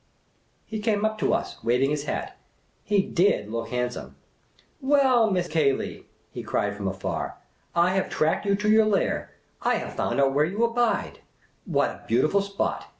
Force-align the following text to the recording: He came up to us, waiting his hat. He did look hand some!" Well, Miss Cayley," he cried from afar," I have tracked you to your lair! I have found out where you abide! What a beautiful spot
He 0.65 0.79
came 0.79 1.05
up 1.05 1.19
to 1.19 1.31
us, 1.31 1.63
waiting 1.63 1.91
his 1.91 2.05
hat. 2.05 2.35
He 2.83 3.03
did 3.03 3.51
look 3.51 3.67
hand 3.69 3.93
some!" 3.93 4.15
Well, 4.91 5.29
Miss 5.29 5.47
Cayley," 5.47 6.07
he 6.31 6.41
cried 6.41 6.75
from 6.75 6.87
afar," 6.87 7.37
I 7.75 7.91
have 7.91 8.09
tracked 8.09 8.47
you 8.47 8.55
to 8.55 8.67
your 8.71 8.85
lair! 8.85 9.29
I 9.61 9.75
have 9.75 9.93
found 9.93 10.19
out 10.19 10.33
where 10.33 10.45
you 10.45 10.63
abide! 10.65 11.19
What 11.65 11.89
a 11.91 12.03
beautiful 12.07 12.41
spot 12.41 12.87